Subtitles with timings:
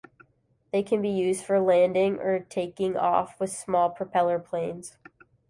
[0.71, 4.97] They can be used for landing or taking off with small propeller planes.